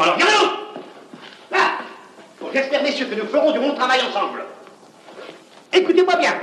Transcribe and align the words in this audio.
Alors, 0.00 0.14
regardez 0.14 0.32
Là 1.50 1.78
j'espère, 2.52 2.82
messieurs, 2.82 3.06
que 3.06 3.14
nous 3.14 3.26
ferons 3.26 3.50
du 3.52 3.58
bon 3.58 3.74
travail 3.74 4.00
ensemble. 4.08 4.44
Écoutez-moi 5.72 6.16
bien. 6.16 6.34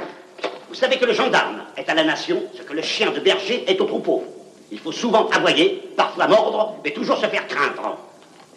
Vous 0.67 0.75
savez 0.75 0.97
que 0.97 1.05
le 1.05 1.13
gendarme 1.13 1.63
est 1.77 1.89
à 1.89 1.93
la 1.93 2.03
nation 2.03 2.43
ce 2.55 2.63
que 2.63 2.73
le 2.73 2.81
chien 2.81 3.11
de 3.11 3.19
berger 3.19 3.63
est 3.67 3.79
au 3.79 3.85
troupeau. 3.85 4.23
Il 4.71 4.79
faut 4.79 4.91
souvent 4.91 5.29
aboyer, 5.29 5.89
parfois 5.95 6.27
mordre, 6.27 6.75
mais 6.83 6.91
toujours 6.91 7.17
se 7.17 7.27
faire 7.27 7.47
craindre. 7.47 7.97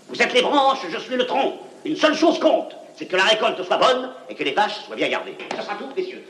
Vous 0.09 0.21
êtes 0.21 0.32
les 0.32 0.43
branches, 0.43 0.80
je 0.91 0.99
suis 0.99 1.17
le 1.17 1.27
tronc. 1.27 1.55
Une 1.85 1.96
seule 1.96 2.17
chose 2.17 2.41
compte, 2.41 2.75
c'est 2.96 3.07
que 3.07 3.17
la 3.17 3.25
récolte 3.25 3.62
soit 3.62 3.77
bonne 3.77 4.11
et 4.29 4.35
que 4.35 4.43
les 4.43 4.53
vaches 4.53 4.85
soient 4.87 4.96
bien 4.96 5.09
gardées. 5.09 5.37
Ça 5.55 5.62
sera 5.62 5.75
tout, 5.77 5.89
messieurs. 5.96 6.25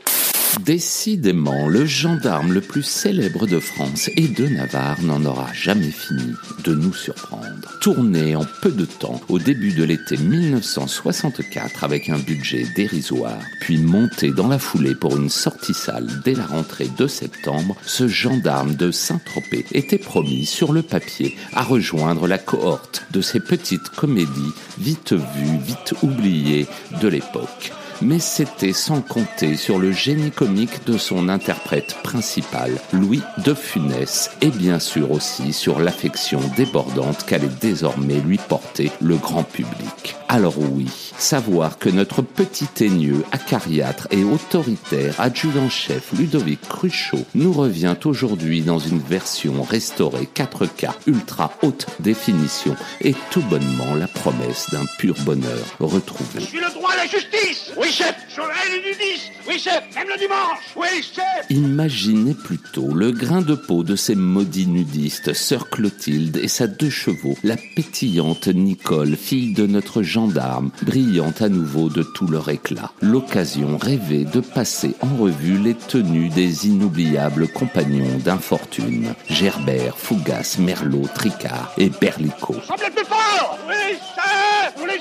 Décidément, 0.57 1.67
le 1.67 1.85
gendarme 1.85 2.53
le 2.53 2.61
plus 2.61 2.83
célèbre 2.83 3.45
de 3.45 3.59
France 3.59 4.09
et 4.17 4.27
de 4.27 4.47
Navarre 4.47 5.01
n'en 5.03 5.23
aura 5.23 5.53
jamais 5.53 5.91
fini 5.91 6.33
de 6.63 6.73
nous 6.73 6.93
surprendre. 6.93 7.77
Tourné 7.81 8.35
en 8.35 8.45
peu 8.61 8.71
de 8.71 8.85
temps 8.85 9.21
au 9.29 9.37
début 9.37 9.73
de 9.73 9.83
l'été 9.83 10.17
1964 10.17 11.83
avec 11.83 12.09
un 12.09 12.17
budget 12.17 12.65
dérisoire, 12.75 13.39
puis 13.61 13.77
monté 13.77 14.31
dans 14.31 14.47
la 14.47 14.59
foulée 14.59 14.95
pour 14.95 15.15
une 15.15 15.29
sortie 15.29 15.73
salle 15.73 16.07
dès 16.25 16.33
la 16.33 16.45
rentrée 16.45 16.89
de 16.97 17.07
septembre, 17.07 17.75
ce 17.85 18.07
gendarme 18.07 18.75
de 18.75 18.91
Saint-Tropez 18.91 19.65
était 19.71 19.97
promis 19.99 20.45
sur 20.45 20.73
le 20.73 20.81
papier 20.81 21.37
à 21.53 21.63
rejoindre 21.63 22.27
la 22.27 22.39
cohorte 22.39 23.05
de 23.11 23.21
ces 23.21 23.39
petites 23.39 23.89
comédies 23.89 24.53
vite 24.79 25.13
vues, 25.13 25.59
vite 25.65 25.93
oubliées 26.01 26.67
de 27.01 27.07
l'époque 27.07 27.71
mais 28.01 28.19
c'était 28.19 28.73
sans 28.73 29.01
compter 29.01 29.57
sur 29.57 29.79
le 29.79 29.91
génie 29.91 30.31
de 30.49 30.97
son 30.97 31.29
interprète 31.29 31.95
principal, 32.01 32.71
Louis 32.91 33.21
de 33.45 33.53
Funès, 33.53 34.31
et 34.41 34.49
bien 34.49 34.79
sûr 34.79 35.11
aussi 35.11 35.53
sur 35.53 35.79
l'affection 35.79 36.41
débordante 36.57 37.23
qu'allait 37.25 37.47
désormais 37.61 38.19
lui 38.19 38.37
porter 38.37 38.91
le 38.99 39.15
grand 39.17 39.43
public. 39.43 40.15
Alors 40.27 40.55
oui, 40.57 40.87
savoir 41.17 41.77
que 41.77 41.89
notre 41.89 42.21
petit 42.21 42.67
teigneux, 42.67 43.23
acariâtre 43.31 44.07
et 44.11 44.23
autoritaire 44.23 45.19
adjudant-chef 45.19 46.13
Ludovic 46.17 46.61
Cruchot 46.67 47.25
nous 47.35 47.53
revient 47.53 47.95
aujourd'hui 48.05 48.61
dans 48.61 48.79
une 48.79 48.99
version 48.99 49.61
restaurée 49.61 50.27
4K 50.35 50.91
ultra 51.07 51.51
haute 51.61 51.87
définition 51.99 52.75
est 53.01 53.17
tout 53.31 53.41
bonnement 53.41 53.95
la 53.95 54.07
promesse 54.07 54.67
d'un 54.71 54.85
pur 54.97 55.15
bonheur 55.25 55.65
retrouvé. 55.79 56.39
Je 56.39 56.45
suis 56.45 56.59
le 56.59 56.73
droit 56.73 56.91
à 56.93 56.97
la 56.97 57.05
justice 57.05 57.71
Oui, 57.77 57.91
chef 57.91 58.15
Je 58.29 58.41
le 58.41 58.87
nudiste 58.87 59.31
Oui, 59.47 59.59
chef 59.59 59.83
Même 59.95 60.07
le 60.07 60.19
dimanche. 60.29 60.59
Oui, 60.75 60.87
chef. 61.01 61.45
Imaginez 61.49 62.33
plutôt 62.33 62.93
le 62.93 63.11
grain 63.11 63.41
de 63.41 63.55
peau 63.55 63.83
de 63.83 63.95
ces 63.95 64.15
maudits 64.15 64.67
nudistes, 64.67 65.33
sœur 65.33 65.69
Clotilde 65.69 66.37
et 66.37 66.47
sa 66.47 66.67
deux 66.67 66.89
chevaux, 66.89 67.37
la 67.43 67.55
pétillante 67.75 68.47
Nicole, 68.47 69.15
fille 69.15 69.53
de 69.53 69.65
notre 69.65 70.03
gendarme, 70.03 70.71
brillant 70.83 71.33
à 71.39 71.49
nouveau 71.49 71.89
de 71.89 72.03
tout 72.03 72.27
leur 72.27 72.49
éclat. 72.49 72.91
L'occasion 73.01 73.77
rêvée 73.77 74.25
de 74.25 74.39
passer 74.39 74.95
en 75.01 75.15
revue 75.17 75.57
les 75.57 75.75
tenues 75.75 76.29
des 76.29 76.67
inoubliables 76.67 77.47
compagnons 77.47 78.17
d'infortune, 78.23 79.13
Gerbert, 79.29 79.97
Fougas, 79.97 80.57
Merlot, 80.59 81.07
Tricard 81.15 81.73
et 81.77 81.89
Berlicot. 81.89 82.55
Semblez 82.67 82.91
plus 82.95 83.05
fort. 83.05 83.57
Oui, 83.67 83.97
chef. 84.15 84.73
Vous 84.77 84.85
les 84.85 84.99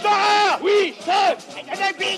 Oui, 0.63 0.95
chef. 1.05 1.47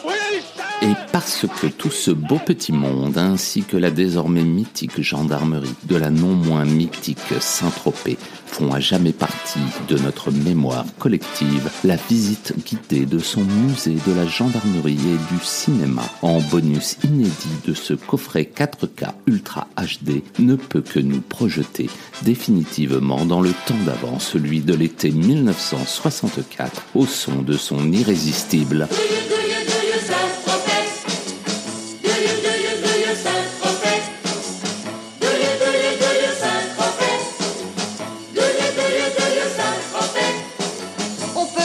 Oui, 0.05 0.15
chef 0.57 0.60
Et 0.83 0.95
parce 1.13 1.47
que 1.61 1.67
tout 1.67 1.91
ce 1.91 2.11
beau 2.11 2.39
petit 2.39 2.73
monde, 2.73 3.19
ainsi 3.19 3.65
que 3.65 3.77
la 3.77 3.91
désormais 3.91 4.45
mythique 4.45 5.03
gendarmerie 5.03 5.75
de 5.85 5.97
la 5.97 6.09
non 6.09 6.33
moins 6.33 6.65
mythique 6.65 7.35
Saint-Tropez, 7.39 8.17
font 8.47 8.73
à 8.73 8.81
jamais 8.81 9.13
partie 9.13 9.61
de 9.89 9.99
notre 9.99 10.31
mémoire 10.31 10.87
collective, 10.99 11.71
la 11.85 11.97
visite 11.97 12.55
guidée 12.65 13.05
de 13.05 13.19
son 13.19 13.45
musée 13.45 13.97
de 14.07 14.13
la 14.15 14.27
gendarmerie 14.27 14.95
et 14.95 15.35
du 15.35 15.41
cinéma, 15.43 16.03
en 16.23 16.41
bonus 16.41 16.97
inédit 17.05 17.59
de 17.67 17.75
ce 17.75 17.93
coffret 17.93 18.51
4K 18.55 19.13
Ultra 19.27 19.69
HD, 19.77 20.23
ne 20.39 20.57
peut 20.57 20.83
que 20.83 20.99
nous 20.99 21.21
projeter 21.21 21.91
définitivement 22.23 23.27
dans 23.27 23.43
le 23.43 23.53
temps 23.67 23.75
d'avant, 23.85 24.19
celui 24.19 24.61
de 24.61 24.75
l'été 24.75 25.11
1964, 25.11 26.87
au 26.95 27.05
son 27.07 27.43
de 27.43 27.53
son 27.53 27.93
irrésistible 27.93 28.89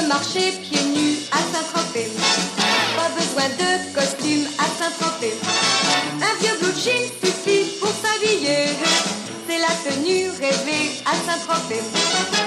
marcher 0.08 0.52
pieds 0.62 0.84
nus 0.94 1.18
à 1.32 1.38
Saint-Tropez. 1.38 2.10
Pas 2.96 3.10
besoin 3.20 3.50
de 3.58 3.94
costume 3.94 4.46
à 4.58 4.66
Saint-Tropez. 4.66 5.34
Un 6.22 6.42
vieux 6.42 6.58
blue 6.60 6.74
jean 6.74 7.12
suffit 7.24 7.80
pour 7.80 7.90
s'habiller. 7.90 8.68
C'est 9.48 9.60
la 9.60 9.74
tenue 9.84 10.30
rêvée 10.30 11.02
à 11.06 11.14
Saint-Tropez. 11.26 12.45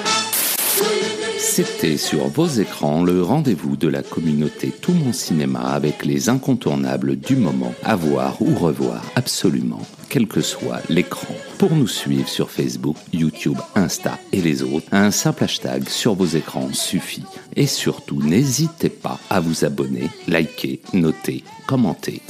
C'était 1.58 1.96
sur 1.96 2.28
vos 2.28 2.46
écrans 2.46 3.02
le 3.02 3.20
rendez-vous 3.20 3.76
de 3.76 3.88
la 3.88 4.04
communauté 4.04 4.70
Tout 4.80 4.92
mon 4.92 5.12
cinéma 5.12 5.58
avec 5.58 6.04
les 6.04 6.28
incontournables 6.28 7.16
du 7.16 7.34
moment 7.34 7.74
à 7.82 7.96
voir 7.96 8.40
ou 8.40 8.54
revoir 8.54 9.02
absolument, 9.16 9.82
quel 10.08 10.28
que 10.28 10.40
soit 10.40 10.80
l'écran. 10.88 11.34
Pour 11.58 11.74
nous 11.74 11.88
suivre 11.88 12.28
sur 12.28 12.52
Facebook, 12.52 12.94
YouTube, 13.12 13.58
Insta 13.74 14.20
et 14.30 14.40
les 14.40 14.62
autres, 14.62 14.86
un 14.92 15.10
simple 15.10 15.42
hashtag 15.42 15.88
sur 15.88 16.14
vos 16.14 16.26
écrans 16.26 16.72
suffit. 16.72 17.24
Et 17.56 17.66
surtout, 17.66 18.22
n'hésitez 18.22 18.88
pas 18.88 19.18
à 19.28 19.40
vous 19.40 19.64
abonner, 19.64 20.10
liker, 20.28 20.80
noter, 20.92 21.42
commenter. 21.66 22.22